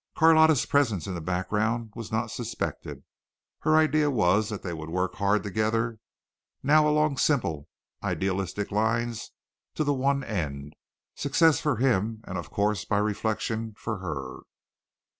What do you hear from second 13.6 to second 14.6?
for her.